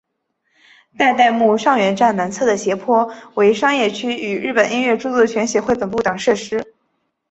[0.97, 6.73] 代代木上原站南侧的斜坡为商业区与日本音乐着作权协会本部等设施。